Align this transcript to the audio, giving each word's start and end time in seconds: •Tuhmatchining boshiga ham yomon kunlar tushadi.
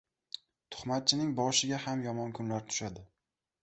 •Tuhmatchining 0.77 1.31
boshiga 1.41 1.81
ham 1.87 2.05
yomon 2.09 2.37
kunlar 2.41 2.69
tushadi. 2.71 3.11